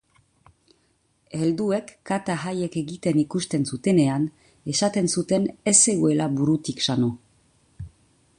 Helduek 1.41 1.91
kata 2.11 2.37
haiek 2.45 2.77
egiten 2.83 3.21
ikusten 3.25 3.69
zutenean, 3.75 4.27
esaten 4.75 5.11
zuten 5.17 5.49
ez 5.75 5.79
zegoela 5.79 6.31
burutik 6.41 6.87
sano. 6.89 7.13